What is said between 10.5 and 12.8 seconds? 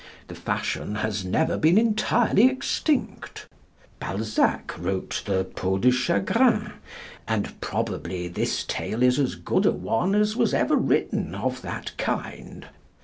ever written of that kind.